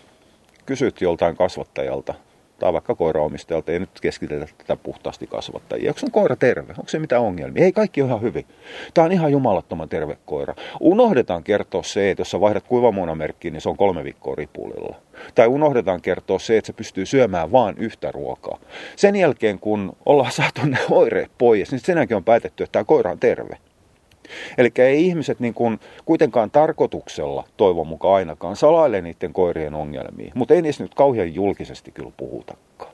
kysyt 0.65 1.01
joltain 1.01 1.37
kasvattajalta, 1.37 2.13
tai 2.59 2.73
vaikka 2.73 2.95
koiraomistajalta, 2.95 3.71
ei 3.71 3.79
nyt 3.79 3.89
keskitetä 4.01 4.47
tätä 4.57 4.75
puhtaasti 4.75 5.27
kasvattajia. 5.27 5.89
Onko 5.89 5.99
se 5.99 6.07
koira 6.11 6.35
terve? 6.35 6.71
Onko 6.77 6.87
se 6.87 6.99
mitään 6.99 7.21
ongelmia? 7.21 7.63
Ei, 7.63 7.71
kaikki 7.71 8.01
on 8.01 8.07
ihan 8.07 8.21
hyvin. 8.21 8.45
Tämä 8.93 9.05
on 9.05 9.11
ihan 9.11 9.31
jumalattoman 9.31 9.89
terve 9.89 10.17
koira. 10.25 10.55
Unohdetaan 10.79 11.43
kertoa 11.43 11.83
se, 11.83 12.11
että 12.11 12.21
jos 12.21 12.31
sä 12.31 12.39
vaihdat 12.39 12.67
kuivamuonamerkkiin, 12.67 13.53
niin 13.53 13.61
se 13.61 13.69
on 13.69 13.77
kolme 13.77 14.03
viikkoa 14.03 14.35
ripulilla. 14.35 14.95
Tai 15.35 15.47
unohdetaan 15.47 16.01
kertoa 16.01 16.39
se, 16.39 16.57
että 16.57 16.67
se 16.67 16.73
pystyy 16.73 17.05
syömään 17.05 17.51
vain 17.51 17.77
yhtä 17.77 18.11
ruokaa. 18.11 18.59
Sen 18.95 19.15
jälkeen, 19.15 19.59
kun 19.59 19.95
ollaan 20.05 20.31
saatu 20.31 20.61
ne 20.65 20.77
oireet 20.91 21.31
pois, 21.37 21.71
niin 21.71 21.79
sen 21.79 21.97
jälkeen 21.97 22.15
on 22.15 22.23
päätetty, 22.23 22.63
että 22.63 22.71
tämä 22.71 22.83
koira 22.83 23.11
on 23.11 23.19
terve. 23.19 23.57
Eli 24.57 24.71
ei 24.77 25.05
ihmiset 25.05 25.39
niin 25.39 25.53
kuin 25.53 25.79
kuitenkaan 26.05 26.51
tarkoituksella, 26.51 27.43
toivon 27.57 27.87
mukaan 27.87 28.15
ainakaan, 28.15 28.55
salaile 28.55 29.01
niiden 29.01 29.33
koirien 29.33 29.73
ongelmia, 29.73 30.31
mutta 30.35 30.53
ei 30.53 30.61
niistä 30.61 30.83
nyt 30.83 30.95
kauhean 30.95 31.33
julkisesti 31.35 31.91
kyllä 31.91 32.11
puhutakaan. 32.17 32.93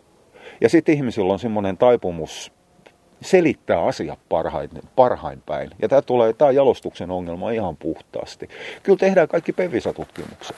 Ja 0.62 0.70
sitten 0.70 0.96
ihmisillä 0.96 1.34
on 1.34 1.40
semmoinen 1.40 1.78
taipumus 1.78 2.52
selittää 3.22 3.84
asiat 3.84 4.20
parhain, 4.30 4.70
parhain 4.96 5.42
päin. 5.46 5.70
Ja 5.82 5.90
tämä 5.90 6.02
tulee, 6.02 6.34
tämä 6.34 6.52
jalostuksen 6.52 7.12
ongelma 7.12 7.52
ihan 7.52 7.78
puhtaasti. 7.78 8.50
Kyllä 8.84 9.00
tehdään 9.00 9.28
kaikki 9.28 9.54
pevisatutkimukset. 9.54 10.56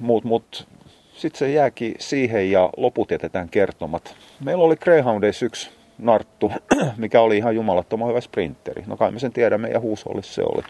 Mutta 0.00 0.28
mut, 0.28 0.68
sitten 1.16 1.38
se 1.38 1.50
jääkin 1.50 1.94
siihen 1.98 2.50
ja 2.50 2.70
loput 2.76 3.10
jätetään 3.10 3.48
kertomat. 3.48 4.16
Meillä 4.44 4.64
oli 4.64 4.76
Greyhoundeissa 4.76 5.46
yksi 5.46 5.70
narttu, 5.98 6.52
mikä 6.96 7.20
oli 7.20 7.36
ihan 7.36 7.54
jumalattoman 7.54 8.08
hyvä 8.08 8.20
sprinteri. 8.20 8.84
No 8.86 8.96
kai 8.96 9.10
me 9.10 9.18
sen 9.18 9.32
tiedämme 9.32 9.68
ja 9.68 9.80
huusollissa 9.80 10.34
se 10.34 10.42
oli. 10.42 10.62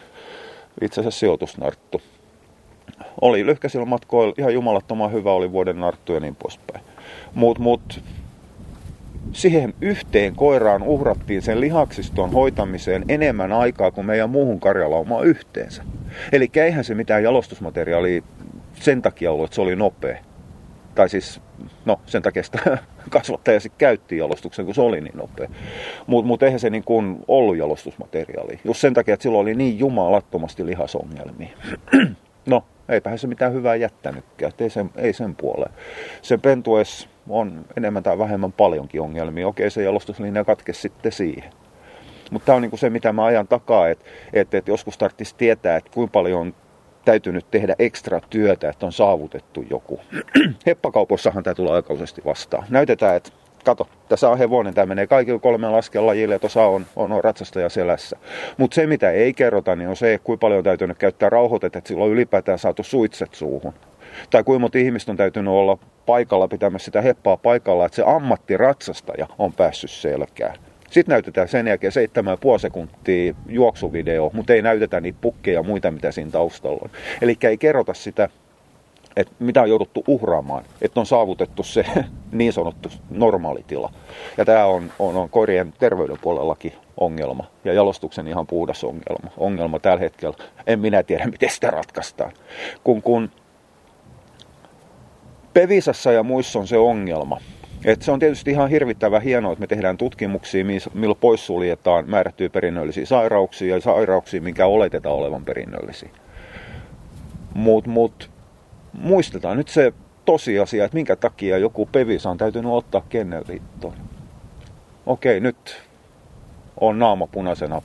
Itse 0.81 1.01
asiassa 1.01 1.19
sijoitusnarttu. 1.19 2.01
Oli 3.21 3.45
lyhkäisillä 3.45 3.85
matkoilla 3.85 4.33
ihan 4.37 4.53
jumalattoman 4.53 5.11
hyvä, 5.11 5.31
oli 5.31 5.51
vuoden 5.51 5.79
narttu 5.79 6.13
ja 6.13 6.19
niin 6.19 6.35
poispäin. 6.35 6.83
Mut, 7.33 7.59
mut 7.59 8.01
siihen 9.31 9.73
yhteen 9.81 10.35
koiraan 10.35 10.83
uhrattiin 10.83 11.41
sen 11.41 11.61
lihaksiston 11.61 12.31
hoitamiseen 12.31 13.05
enemmän 13.07 13.51
aikaa 13.51 13.91
kuin 13.91 14.07
meidän 14.07 14.29
muuhun 14.29 14.59
karjalaumaan 14.59 15.25
yhteensä. 15.25 15.83
Eli 16.31 16.49
eihän 16.55 16.83
se 16.83 16.95
mitään 16.95 17.23
jalostusmateriaalia 17.23 18.21
sen 18.73 19.01
takia 19.01 19.31
ollut, 19.31 19.45
että 19.45 19.55
se 19.55 19.61
oli 19.61 19.75
nopea. 19.75 20.17
Tai 20.99 21.09
siis 21.09 21.41
no 21.85 21.99
sen 22.05 22.21
takia 22.21 22.43
sitä 22.43 22.77
kasvattaja 23.09 23.59
sitten 23.59 23.77
käytti 23.77 24.17
jalostuksen, 24.17 24.65
kun 24.65 24.75
se 24.75 24.81
oli 24.81 25.01
niin 25.01 25.17
nopea. 25.17 25.49
Mutta 26.07 26.27
mut 26.27 26.43
eihän 26.43 26.59
se 26.59 26.69
niin 26.69 26.83
kuin 26.83 27.19
ollut 27.27 27.57
jalostusmateriaali. 27.57 28.59
Just 28.63 28.79
sen 28.79 28.93
takia, 28.93 29.13
että 29.13 29.23
silloin 29.23 29.41
oli 29.41 29.55
niin 29.55 29.79
jumalattomasti 29.79 30.65
lihasongelmia. 30.65 31.49
no, 32.45 32.63
eipähän 32.89 33.19
se 33.19 33.27
mitään 33.27 33.53
hyvää 33.53 33.75
jättänytkään, 33.75 34.51
ei 34.59 34.69
sen, 34.69 34.89
ei 34.95 35.13
sen 35.13 35.35
puoleen. 35.35 35.71
Se 36.21 36.37
pentues 36.37 37.09
on 37.29 37.65
enemmän 37.77 38.03
tai 38.03 38.17
vähemmän 38.17 38.51
paljonkin 38.51 39.01
ongelmia. 39.01 39.47
Okei, 39.47 39.69
se 39.69 39.83
jalostuslinja 39.83 40.43
katkesi 40.43 40.81
sitten 40.81 41.11
siihen. 41.11 41.53
Mutta 42.31 42.45
tämä 42.45 42.55
on 42.55 42.61
niinku 42.61 42.77
se, 42.77 42.89
mitä 42.89 43.13
mä 43.13 43.25
ajan 43.25 43.47
takaa, 43.47 43.89
että 43.89 44.05
et, 44.33 44.53
et 44.53 44.67
joskus 44.67 44.97
tarvitsisi 44.97 45.35
tietää, 45.37 45.77
että 45.77 45.91
kuinka 45.93 46.11
paljon 46.11 46.53
täytynyt 47.09 47.51
tehdä 47.51 47.75
ekstra 47.79 48.19
työtä, 48.29 48.69
että 48.69 48.85
on 48.85 48.91
saavutettu 48.91 49.65
joku. 49.69 49.99
Heppakaupossahan 50.65 51.43
tämä 51.43 51.53
tulee 51.55 51.73
aikaisesti 51.73 52.21
vastaan. 52.25 52.65
Näytetään, 52.69 53.15
että 53.15 53.31
kato, 53.65 53.87
tässä 54.09 54.29
on 54.29 54.37
hevonen, 54.37 54.73
tämä 54.73 54.85
menee 54.85 55.07
kaikille 55.07 55.39
kolmeen 55.39 55.73
lajille, 55.99 56.35
ja 56.35 56.39
tuossa 56.39 56.65
on, 56.65 56.85
on, 56.95 57.11
on 57.11 57.23
ratsastaja 57.23 57.69
selässä. 57.69 58.17
Mutta 58.57 58.75
se, 58.75 58.87
mitä 58.87 59.11
ei 59.11 59.33
kerrota, 59.33 59.75
niin 59.75 59.89
on 59.89 59.95
se, 59.95 60.19
kuinka 60.23 60.41
paljon 60.41 60.57
on 60.57 60.63
täytynyt 60.63 60.97
käyttää 60.97 61.29
rauhoitetta, 61.29 61.77
että 61.77 61.87
sillä 61.87 62.03
on 62.03 62.11
ylipäätään 62.11 62.59
saatu 62.59 62.83
suitset 62.83 63.33
suuhun. 63.33 63.73
Tai 64.29 64.43
kuinka 64.43 64.59
monta 64.59 64.77
ihmistä 64.77 65.11
on 65.11 65.17
täytynyt 65.17 65.53
olla 65.53 65.77
paikalla 66.05 66.47
pitämässä 66.47 66.85
sitä 66.85 67.01
heppaa 67.01 67.37
paikalla, 67.37 67.85
että 67.85 67.95
se 67.95 68.03
ammattiratsastaja 68.05 69.27
on 69.37 69.53
päässyt 69.53 69.91
selkään. 69.91 70.55
Sitten 70.89 71.13
näytetään 71.13 71.47
sen 71.47 71.67
jälkeen 71.67 71.93
7,5 72.53 72.59
sekuntia 72.59 73.33
juoksuvideo, 73.47 74.31
mutta 74.33 74.53
ei 74.53 74.61
näytetä 74.61 75.01
niitä 75.01 75.17
pukkeja 75.21 75.59
ja 75.59 75.63
muita, 75.63 75.91
mitä 75.91 76.11
siinä 76.11 76.31
taustalla 76.31 76.79
on. 76.83 76.89
Eli 77.21 77.37
ei 77.41 77.57
kerrota 77.57 77.93
sitä, 77.93 78.29
että 79.15 79.33
mitä 79.39 79.61
on 79.61 79.69
jouduttu 79.69 80.03
uhraamaan, 80.07 80.63
että 80.81 80.99
on 80.99 81.05
saavutettu 81.05 81.63
se 81.63 81.85
niin 82.31 82.53
sanottu 82.53 82.89
normaali 83.09 83.63
tila. 83.67 83.91
Ja 84.37 84.45
tämä 84.45 84.65
on, 84.65 84.91
on, 84.99 85.15
on 85.17 85.29
koirien 85.29 85.73
terveyden 85.79 86.17
puolellakin 86.21 86.73
ongelma 86.97 87.43
ja 87.65 87.73
jalostuksen 87.73 88.27
ihan 88.27 88.47
puhdas 88.47 88.83
ongelma. 88.83 89.31
Ongelma 89.37 89.79
tällä 89.79 89.99
hetkellä. 89.99 90.37
En 90.67 90.79
minä 90.79 91.03
tiedä, 91.03 91.25
miten 91.25 91.49
sitä 91.49 91.69
ratkaistaan. 91.69 92.31
Kun, 92.83 93.01
kun 93.01 93.31
Pevisassa 95.53 96.11
ja 96.11 96.23
muissa 96.23 96.59
on 96.59 96.67
se 96.67 96.77
ongelma, 96.77 97.37
et 97.85 98.01
se 98.01 98.11
on 98.11 98.19
tietysti 98.19 98.51
ihan 98.51 98.69
hirvittävän 98.69 99.21
hienoa, 99.21 99.51
että 99.51 99.61
me 99.61 99.67
tehdään 99.67 99.97
tutkimuksia, 99.97 100.65
millä 100.93 101.15
poissuljetaan 101.15 102.09
määrättyjä 102.09 102.49
perinnöllisiä 102.49 103.05
sairauksia 103.05 103.75
ja 103.75 103.81
sairauksia, 103.81 104.41
minkä 104.41 104.65
oletetaan 104.65 105.15
olevan 105.15 105.45
perinnöllisiä. 105.45 106.09
Mutta 107.53 107.89
mut, 107.89 108.29
muistetaan 108.93 109.57
nyt 109.57 109.67
se 109.67 109.93
tosiasia, 110.25 110.85
että 110.85 110.95
minkä 110.95 111.15
takia 111.15 111.57
joku 111.57 111.85
pevis 111.85 112.25
on 112.25 112.37
täytynyt 112.37 112.71
ottaa 112.71 113.05
kennelliittoon. 113.09 113.93
Okei, 115.05 115.39
nyt 115.39 115.81
on 116.79 116.99
naama 116.99 117.27
punaisena 117.27 117.81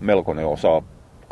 melkoinen 0.00 0.46
osa 0.46 0.82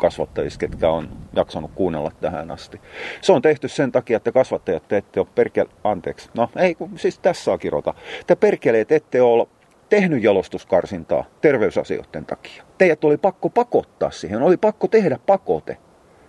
kasvattajista, 0.03 0.59
ketkä 0.59 0.89
on 0.89 1.09
jaksanut 1.33 1.71
kuunnella 1.75 2.11
tähän 2.21 2.51
asti. 2.51 2.81
Se 3.21 3.31
on 3.31 3.41
tehty 3.41 3.67
sen 3.67 3.91
takia, 3.91 4.17
että 4.17 4.31
kasvattajat 4.31 4.87
te 4.87 4.97
ette 4.97 5.19
ole 5.19 5.27
perkele... 5.35 5.69
Anteeksi. 5.83 6.29
No 6.33 6.49
ei, 6.55 6.75
siis 6.95 7.19
tässä 7.19 7.43
saa 7.43 7.57
kirota. 7.57 7.93
Te 8.27 8.35
perkeleet 8.35 8.91
ette 8.91 9.21
ole 9.21 9.47
tehnyt 9.89 10.23
jalostuskarsintaa 10.23 11.25
terveysasioiden 11.41 12.25
takia. 12.25 12.63
Teidät 12.77 13.03
oli 13.03 13.17
pakko 13.17 13.49
pakottaa 13.49 14.11
siihen. 14.11 14.41
Oli 14.41 14.57
pakko 14.57 14.87
tehdä 14.87 15.19
pakote. 15.25 15.77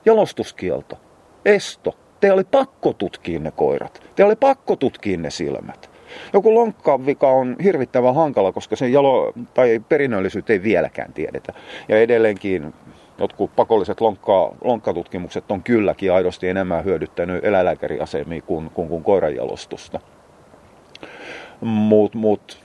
Jalostuskielto. 0.05 0.99
Esto. 1.45 1.95
Te 2.21 2.33
oli 2.33 2.45
pakko 2.45 2.93
tutkia 2.93 3.39
ne 3.39 3.51
koirat. 3.51 4.03
Te 4.17 4.25
oli 4.25 4.37
pakko 4.37 4.77
tutkia 4.77 5.19
ne 5.19 5.31
silmät. 5.31 5.91
Joku 6.33 6.55
lonkkavika 6.55 7.29
on 7.29 7.57
hirvittävän 7.65 8.15
hankala, 8.15 8.53
koska 8.53 8.77
sen 8.77 8.93
jalo- 8.93 9.33
tai 9.55 9.83
perinnöllisyyttä 9.89 10.53
ei 10.53 10.63
vieläkään 10.63 11.13
tiedetä. 11.13 11.53
Ja 11.89 12.01
edelleenkin 12.01 12.75
jotkut 13.19 13.57
pakolliset 13.57 14.01
lonkka, 14.01 14.55
lonkkatutkimukset 14.65 15.51
on 15.51 15.63
kylläkin 15.63 16.13
aidosti 16.13 16.49
enemmän 16.49 16.85
hyödyttänyt 16.85 17.45
eläinlääkäriasemia 17.45 18.43
kuin, 18.43 18.71
kuin, 18.71 18.89
kuin 18.89 19.05
koiranjalostusta. 19.05 20.01
Mutta 21.61 22.19
mut, 22.19 22.65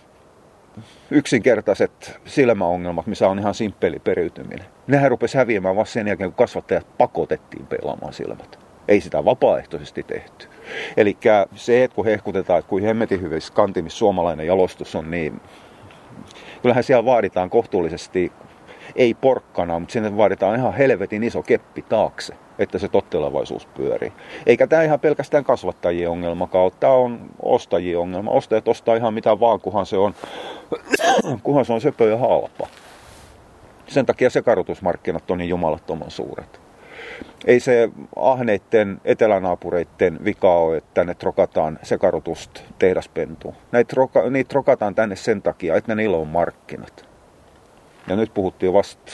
yksinkertaiset 1.12 2.20
silmäongelmat, 2.26 3.08
missä 3.08 3.30
on 3.30 3.40
ihan 3.40 3.54
simppeli 3.54 4.00
periytyminen, 4.00 4.66
nehän 4.88 5.12
rupesi 5.12 5.38
häviämään 5.38 5.76
vasta 5.76 5.94
sen 5.94 6.08
jälkeen, 6.08 6.30
kun 6.30 6.38
kasvattajat 6.38 6.98
pakotettiin 6.98 7.68
pelaamaan 7.68 8.14
silmät. 8.14 8.60
Ei 8.88 9.02
sitä 9.02 9.26
vapaaehtoisesti 9.26 10.04
tehty. 10.04 10.48
Eli 10.98 11.18
se, 11.56 11.84
että 11.84 11.96
kun 11.96 12.06
hehkutetaan, 12.06 12.60
että 12.60 12.70
kuin 12.70 12.84
hemmetin 12.84 13.22
hyvissä 13.22 13.54
kantimissa 13.54 13.98
suomalainen 13.98 14.48
jalostus 14.48 14.96
on, 14.96 15.12
niin 15.12 15.42
kyllähän 16.62 16.84
siellä 16.84 17.06
vaaditaan 17.06 17.50
kohtuullisesti 17.50 18.32
Ei 18.96 19.14
porkkana, 19.14 19.80
mutta 19.80 19.94
sinne 19.94 20.18
vaaditaan 20.18 20.60
ihan 20.60 20.74
helvetin 20.74 21.24
iso 21.24 21.44
keppi 21.44 21.82
taakse, 21.82 22.36
että 22.60 22.80
se 22.80 22.88
tottelevaisuus 22.88 23.66
pyörii. 23.66 24.14
Eikä 24.46 24.68
tämä 24.68 24.84
ihan 24.84 25.00
pelkästään 25.00 25.44
kasvattajien 25.44 26.10
ongelma 26.10 26.50
Tämä 26.80 26.94
on 26.94 27.20
ostajien 27.42 28.00
ongelma. 28.00 28.32
Ostajat 28.32 28.68
ostaa 28.68 28.96
ihan 28.96 29.14
mitä 29.14 29.40
vaan, 29.40 29.62
kunhan 29.62 29.86
se 29.86 29.98
on, 29.98 30.14
kunhan 31.44 31.66
se 31.66 31.74
on 31.74 31.82
söpö 31.82 32.10
ja 32.10 32.18
halpa. 32.18 32.68
Sen 33.88 34.06
takia 34.06 34.30
sekarutusmarkkinat 34.30 35.32
on 35.32 35.38
niin 35.38 35.50
jumalattoman 35.50 36.12
suuret. 36.12 36.60
Ei 37.46 37.60
se 37.60 37.90
ahneitten 38.16 39.02
etelänaapureiden 39.06 40.26
vika 40.26 40.54
ole, 40.54 40.78
että 40.78 41.04
ne 41.04 41.14
trokataan 41.14 41.80
sekarutusta 41.84 42.62
tehdaspentuun. 42.80 43.54
Näitä 43.72 43.90
troka, 43.90 44.30
niitä 44.30 44.50
trokataan 44.50 44.96
tänne 44.96 45.16
sen 45.16 45.42
takia, 45.42 45.76
että 45.76 45.96
niillä 45.96 46.18
on 46.18 46.28
markkinat. 46.28 47.09
Ja 48.10 48.16
nyt 48.16 48.34
puhuttiin 48.34 48.74
vasta 48.74 49.12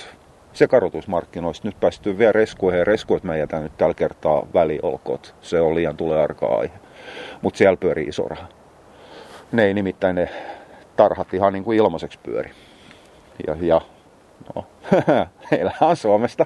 sekarotusmarkkinoista. 0.53 1.67
Nyt 1.67 1.79
päästyy 1.79 2.17
vielä 2.17 2.31
reskuihin 2.31 2.79
ja 2.79 2.85
reskuit 2.85 3.23
mä 3.23 3.35
jätän 3.35 3.63
nyt 3.63 3.77
tällä 3.77 3.93
kertaa 3.93 4.47
väliolkoot. 4.53 5.35
Se 5.41 5.61
on 5.61 5.75
liian 5.75 5.97
tulee 5.97 6.23
arka 6.23 6.45
aihe. 6.45 6.73
Mutta 7.41 7.57
siellä 7.57 7.77
pyörii 7.77 8.07
iso 8.07 8.27
raha. 8.27 8.47
Ne 9.51 9.65
ei 9.65 9.73
nimittäin 9.73 10.15
ne 10.15 10.29
tarhat 10.95 11.33
ihan 11.33 11.53
niin 11.53 11.63
kuin 11.63 11.77
ilmaiseksi 11.77 12.19
pyöri. 12.23 12.51
Ja, 13.47 13.55
ja 13.61 13.81
no, 14.55 14.65
elähän 15.59 15.95
Suomesta. 15.95 16.45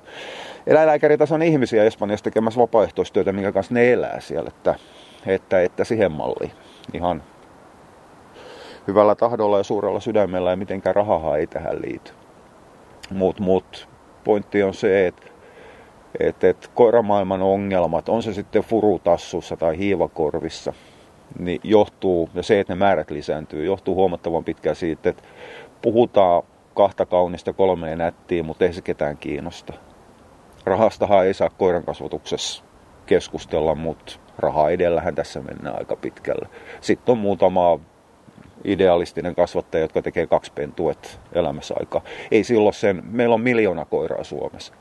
Eläinlääkärit 0.68 1.32
on 1.32 1.42
ihmisiä 1.42 1.84
Espanjassa 1.84 2.24
tekemässä 2.24 2.60
vapaaehtoistyötä, 2.60 3.32
minkä 3.32 3.52
kanssa 3.52 3.74
ne 3.74 3.94
elää 3.94 4.20
siellä. 4.20 4.48
Että, 4.48 4.76
että, 5.26 5.62
että 5.62 5.84
siihen 5.84 6.12
malliin. 6.12 6.52
Ihan 6.94 7.24
hyvällä 8.88 9.16
tahdolla 9.16 9.58
ja 9.58 9.64
suurella 9.64 10.00
sydämellä 10.00 10.50
ja 10.50 10.56
mitenkään 10.56 10.96
rahaa 10.96 11.38
ei 11.38 11.48
tähän 11.48 11.82
liity. 11.82 12.19
Mutta 13.12 13.44
mut, 13.44 13.90
pointti 14.24 14.64
on 14.64 14.74
se, 14.74 15.08
että 15.08 15.28
et, 16.20 16.44
et 16.44 16.72
koiramaailman 16.76 17.42
ongelmat, 17.42 18.10
on 18.10 18.24
se 18.24 18.34
sitten 18.34 18.64
furutassussa 18.64 19.58
tai 19.58 19.78
hiivakorvissa, 19.78 20.74
niin 21.40 21.62
johtuu, 21.64 22.30
ja 22.34 22.44
se, 22.44 22.60
että 22.60 22.74
ne 22.74 22.80
määrät 22.80 23.12
lisääntyy, 23.12 23.66
johtuu 23.66 23.96
huomattavan 23.96 24.44
pitkään 24.44 24.76
siitä, 24.76 25.10
että 25.10 25.24
puhutaan 25.82 26.44
kahta 26.74 27.06
kaunista 27.06 27.54
kolmeen 27.54 27.98
nättiä, 27.98 28.44
mutta 28.44 28.66
ei 28.66 28.74
se 28.74 28.82
ketään 28.82 29.18
kiinnosta. 29.18 29.74
Rahastahan 30.66 31.26
ei 31.26 31.34
saa 31.34 31.50
koiran 31.50 31.84
kasvatuksessa 31.84 32.64
keskustella, 33.06 33.76
mutta 33.76 34.14
raha 34.38 34.70
edellähän 34.70 35.16
tässä 35.16 35.42
mennään 35.42 35.76
aika 35.80 35.96
pitkälle. 35.96 36.48
Sitten 36.82 37.12
on 37.12 37.18
muutama 37.18 37.80
idealistinen 38.64 39.36
kasvattaja, 39.36 39.82
jotka 39.84 40.02
tekee 40.02 40.28
kaksi 40.28 40.52
pentuet 40.56 41.20
elämässä 41.34 41.76
aikaa. 41.80 42.02
Ei 42.32 42.44
silloin 42.44 42.74
sen, 42.74 43.04
meillä 43.12 43.36
on 43.36 43.42
miljoona 43.42 43.86
koiraa 43.86 44.24
Suomessa. 44.24 44.74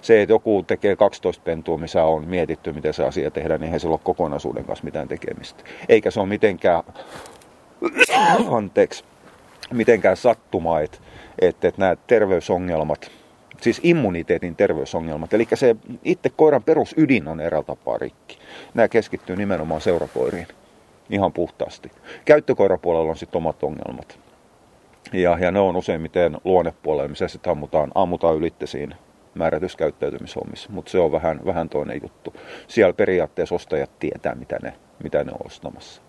Se, 0.00 0.22
että 0.22 0.32
joku 0.32 0.64
tekee 0.66 0.96
12 0.96 1.42
pentua, 1.44 1.78
missä 1.78 2.04
on 2.04 2.28
mietitty, 2.28 2.72
miten 2.72 2.94
se 2.94 3.04
asia 3.04 3.30
tehdään, 3.30 3.60
niin 3.60 3.72
ei 3.72 3.80
sillä 3.80 3.92
ole 3.92 4.00
kokonaisuuden 4.02 4.64
kanssa 4.64 4.84
mitään 4.84 5.08
tekemistä. 5.08 5.64
Eikä 5.88 6.10
se 6.10 6.20
ole 6.20 6.28
mitenkään, 6.28 6.82
anteeksi, 8.50 9.04
mitenkään 9.72 10.16
sattumaa, 10.16 10.80
että, 10.80 10.98
että, 11.40 11.68
että 11.68 11.80
nämä 11.80 11.96
terveysongelmat, 12.06 13.10
siis 13.60 13.80
immuniteetin 13.82 14.56
terveysongelmat, 14.56 15.34
eli 15.34 15.48
se 15.54 15.76
itse 16.04 16.30
koiran 16.36 16.62
perusydin 16.62 17.28
on 17.28 17.40
eräällä 17.40 17.66
tapaa 17.66 17.98
rikki. 17.98 18.38
Nämä 18.74 18.88
keskittyy 18.88 19.36
nimenomaan 19.36 19.80
seurakoiriin 19.80 20.46
ihan 21.10 21.32
puhtaasti. 21.32 21.90
Käyttökoirapuolella 22.24 23.10
on 23.10 23.16
sitten 23.16 23.38
omat 23.38 23.62
ongelmat. 23.62 24.18
Ja, 25.12 25.38
ja 25.40 25.50
ne 25.50 25.60
on 25.60 25.76
useimmiten 25.76 26.38
luonnepuolella, 26.44 27.08
missä 27.08 27.28
sitten 27.28 27.50
ammutaan, 27.50 27.92
ammutaan 27.94 28.36
ylitte 28.36 28.66
siinä 28.66 28.96
määrätyskäyttäytymishommissa, 29.34 30.72
mutta 30.72 30.90
se 30.90 30.98
on 30.98 31.12
vähän, 31.12 31.40
vähän 31.44 31.68
toinen 31.68 32.00
juttu. 32.02 32.34
Siellä 32.68 32.92
periaatteessa 32.92 33.54
ostajat 33.54 33.98
tietää, 33.98 34.34
mitä 34.34 34.58
ne, 34.62 34.72
mitä 35.02 35.24
ne 35.24 35.32
on 35.32 35.46
ostamassa. 35.46 36.02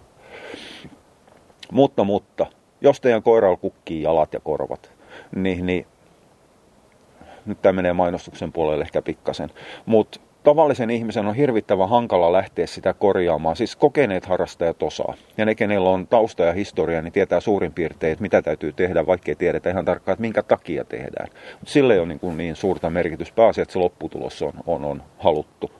Mutta, 1.71 2.03
mutta, 2.03 2.45
jos 2.81 3.01
teidän 3.01 3.23
koiralla 3.23 3.57
kukkii 3.57 4.01
jalat 4.01 4.33
ja 4.33 4.39
korvat, 4.39 4.91
niin, 5.35 5.65
niin 5.65 5.85
nyt 7.45 7.61
tämä 7.61 7.73
menee 7.73 7.93
mainostuksen 7.93 8.51
puolelle 8.51 8.83
ehkä 8.83 9.01
pikkasen, 9.01 9.49
mutta 9.85 10.19
tavallisen 10.47 10.89
ihmisen 10.89 11.27
on 11.27 11.35
hirvittävän 11.35 11.89
hankala 11.89 12.31
lähteä 12.31 12.67
sitä 12.67 12.93
korjaamaan. 12.93 13.55
Siis 13.55 13.75
kokeneet 13.75 14.25
harrastajat 14.25 14.83
osaa. 14.83 15.13
Ja 15.37 15.45
ne, 15.45 15.55
kenellä 15.55 15.89
on 15.89 16.07
tausta 16.07 16.43
ja 16.43 16.53
historia, 16.53 17.01
niin 17.01 17.13
tietää 17.13 17.39
suurin 17.39 17.73
piirtein, 17.73 18.13
että 18.13 18.21
mitä 18.21 18.41
täytyy 18.41 18.73
tehdä, 18.73 19.05
vaikkei 19.05 19.35
tiedetä 19.35 19.69
ihan 19.69 19.85
tarkkaan, 19.85 20.13
että 20.13 20.21
minkä 20.21 20.43
takia 20.43 20.85
tehdään. 20.85 21.27
Mutta 21.59 21.73
sille 21.73 21.93
ei 21.93 21.99
ole 21.99 22.07
niin, 22.07 22.19
kuin 22.19 22.37
niin 22.37 22.55
suurta 22.55 22.89
merkitystä. 22.89 23.35
Pääasia, 23.35 23.61
että 23.61 23.73
se 23.73 23.79
lopputulos 23.79 24.41
on, 24.41 24.53
on, 24.65 24.85
on 24.85 25.03
haluttu. 25.17 25.71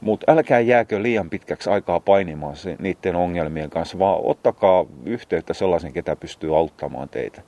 Mutta 0.00 0.32
älkää 0.32 0.60
jääkö 0.60 1.02
liian 1.02 1.30
pitkäksi 1.30 1.70
aikaa 1.70 2.00
painimaan 2.00 2.56
niiden 2.78 3.16
ongelmien 3.16 3.70
kanssa, 3.70 3.98
vaan 3.98 4.20
ottakaa 4.24 4.86
yhteyttä 5.04 5.54
sellaisen, 5.54 5.92
ketä 5.92 6.16
pystyy 6.16 6.56
auttamaan 6.56 7.08
teitä. 7.08 7.42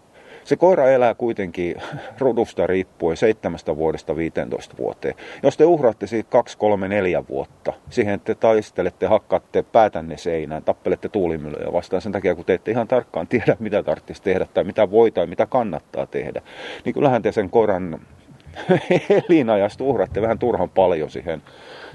Se 0.46 0.56
koira 0.56 0.90
elää 0.90 1.14
kuitenkin 1.14 1.74
rodusta 2.18 2.66
riippuen 2.66 3.16
seitsemästä 3.16 3.76
vuodesta 3.76 4.16
15 4.16 4.74
vuoteen. 4.78 5.14
Jos 5.42 5.56
te 5.56 5.64
uhraatte 5.64 6.06
siitä 6.06 6.30
2, 6.30 6.58
3, 6.58 6.88
4 6.88 7.24
vuotta 7.28 7.72
siihen, 7.90 8.14
että 8.14 8.34
te 8.34 8.40
taistelette, 8.40 9.06
hakkaatte 9.06 9.62
päätänne 9.62 10.16
seinään, 10.16 10.62
tappelette 10.62 11.08
tuulimyllyjä 11.08 11.72
vastaan 11.72 12.02
sen 12.02 12.12
takia, 12.12 12.34
kun 12.34 12.44
te 12.44 12.54
ette 12.54 12.70
ihan 12.70 12.88
tarkkaan 12.88 13.26
tiedä, 13.26 13.56
mitä 13.58 13.82
tarvitsisi 13.82 14.22
tehdä 14.22 14.46
tai 14.54 14.64
mitä 14.64 14.90
voi 14.90 15.10
tai 15.10 15.26
mitä 15.26 15.46
kannattaa 15.46 16.06
tehdä, 16.06 16.42
niin 16.84 16.94
kyllähän 16.94 17.22
te 17.22 17.32
sen 17.32 17.50
koiran 17.50 18.00
elinajasta 19.28 19.84
uhraatte 19.84 20.22
vähän 20.22 20.38
turhan 20.38 20.70
paljon 20.70 21.10
siihen 21.10 21.42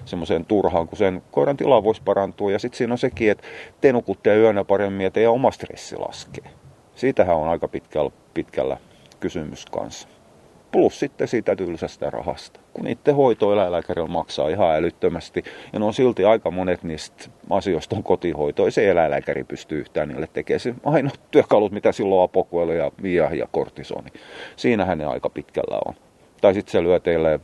semmoiseen 0.06 0.46
turhaan, 0.46 0.88
kun 0.88 0.98
sen 0.98 1.22
koiran 1.32 1.58
tila 1.58 1.84
voisi 1.84 2.02
parantua. 2.06 2.52
Ja 2.52 2.60
sitten 2.60 2.78
siinä 2.78 2.94
on 2.94 2.98
sekin, 2.98 3.32
että 3.32 3.48
te 3.82 3.94
nukutte 3.94 4.38
yönä 4.38 4.64
paremmin 4.64 5.04
ja 5.04 5.12
teidän 5.12 5.32
oma 5.32 5.52
stressi 5.52 5.98
laskee. 5.98 6.61
Siitähän 7.02 7.36
on 7.36 7.50
aika 7.50 7.68
pitkällä, 7.68 8.12
pitkällä 8.34 8.78
kysymys 9.20 9.66
kanssa. 9.66 10.08
Plus 10.72 11.00
sitten 11.00 11.28
siitä 11.28 11.56
tylsästä 11.56 12.10
rahasta. 12.10 12.60
Kun 12.74 12.88
itse 12.88 13.12
hoito 13.12 13.54
eläinlääkärillä 13.54 14.08
maksaa 14.08 14.50
ihan 14.50 14.76
älyttömästi, 14.76 15.44
ja 15.74 15.80
ne 15.80 15.86
on 15.86 15.94
silti 15.94 16.26
aika 16.26 16.52
monet 16.52 16.84
niistä 16.84 17.30
asioista 17.50 17.96
on 17.96 18.04
kotihoito, 18.04 18.66
ei 18.66 18.72
se 18.72 18.90
eläinlääkäri 18.90 19.44
pysty 19.44 19.80
yhtään 19.80 20.10
niille 20.10 20.28
tekemään. 20.34 20.60
Se 20.60 20.76
ainoa 20.84 21.12
työkalut, 21.32 21.72
mitä 21.72 21.92
silloin 21.92 22.24
apokuelu 22.24 22.72
ja 22.72 22.92
viah 23.04 23.34
ja 23.34 23.48
kortisoni. 23.52 24.10
Siinähän 24.56 24.98
ne 24.98 25.06
aika 25.06 25.30
pitkällä 25.30 25.80
on. 25.86 25.94
Tai 26.42 26.54
sitten 26.54 26.72
se 26.72 26.84
lyö 26.84 27.00
teille 27.00 27.40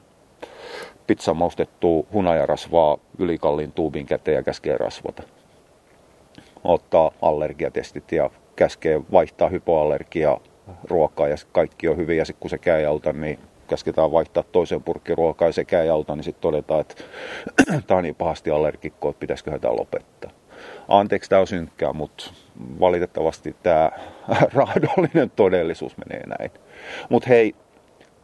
pizza 1.07 1.33
maustettua 1.33 2.03
hunajarasvaa 2.13 2.97
ylikalliin 3.19 3.71
tuubin 3.71 4.05
käteen 4.05 4.35
ja 4.35 4.43
käskee 4.43 4.77
rasvata. 4.77 5.23
Ottaa 6.63 7.11
allergiatestit 7.21 8.11
ja 8.11 8.29
käskee 8.57 9.01
vaihtaa 9.11 9.49
hypoallergia 9.49 10.37
ruokaa 10.83 11.27
ja 11.27 11.35
kaikki 11.51 11.87
on 11.87 11.97
hyvin. 11.97 12.17
Ja 12.17 12.25
sitten 12.25 12.39
kun 12.39 12.49
se 12.49 12.57
käy 12.57 12.85
auta, 12.85 13.13
niin 13.13 13.39
käsketään 13.67 14.11
vaihtaa 14.11 14.43
toisen 14.43 14.83
purkki 14.83 15.15
ruokaa 15.15 15.47
ja 15.47 15.53
se 15.53 15.65
käy 15.65 15.89
auta, 15.89 16.15
niin 16.15 16.23
sitten 16.23 16.41
todetaan, 16.41 16.81
että 16.81 17.03
tämä 17.87 17.97
on 17.97 18.03
niin 18.03 18.15
pahasti 18.15 18.51
allergikko, 18.51 19.09
että 19.09 19.19
pitäisiköhän 19.19 19.61
tämä 19.61 19.75
lopettaa. 19.75 20.31
Anteeksi, 20.87 21.29
tämä 21.29 21.41
on 21.41 21.47
synkkää, 21.47 21.93
mutta 21.93 22.31
valitettavasti 22.79 23.55
tämä 23.63 23.91
raadollinen 24.53 25.31
todellisuus 25.35 25.97
menee 25.97 26.23
näin. 26.27 26.51
Mutta 27.09 27.29
hei, 27.29 27.55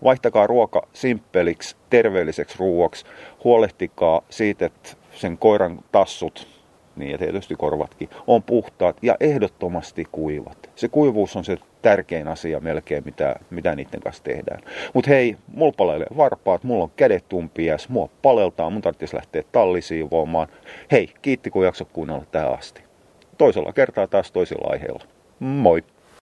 vaihtakaa 0.04 0.48
ruoka 0.48 0.88
simppeliksi, 0.94 1.76
terveelliseksi 1.90 2.56
ruuaksi. 2.60 3.06
Huolehtikaa 3.44 4.22
siitä, 4.30 4.66
että 4.66 4.90
sen 5.12 5.38
koiran 5.38 5.80
tassut 5.92 6.53
niin 6.96 7.12
ja 7.12 7.18
tietysti 7.18 7.56
korvatkin, 7.56 8.10
on 8.28 8.44
puhtaat 8.44 8.98
ja 9.02 9.18
ehdottomasti 9.20 10.06
kuivat. 10.12 10.70
Se 10.76 10.88
kuivuus 10.88 11.36
on 11.36 11.46
se 11.46 11.58
tärkein 11.82 12.28
asia 12.28 12.60
melkein, 12.60 13.04
mitä, 13.06 13.36
mitä 13.50 13.76
niiden 13.76 14.02
kanssa 14.02 14.24
tehdään. 14.24 14.62
Mutta 14.94 15.10
hei, 15.10 15.38
mulla 15.54 15.74
palelee 15.78 16.08
varpaat, 16.18 16.64
mulla 16.64 16.84
on 16.84 16.92
kädet 16.96 17.30
tumpias, 17.30 17.90
mua 17.90 18.10
paleltaa, 18.22 18.70
mun 18.70 18.82
tarvitsisi 18.82 19.16
lähteä 19.16 19.44
tallisiivoamaan. 19.52 20.48
Hei, 20.92 21.10
kiitti 21.22 21.50
kun 21.50 21.66
jaksot 21.66 21.90
kuunnella 21.94 22.26
tähän 22.32 22.54
asti. 22.54 22.84
Toisella 23.38 23.74
kertaa 23.74 24.08
taas 24.08 24.32
toisilla 24.32 24.68
aiheilla. 24.72 25.04
Moi! 25.40 25.84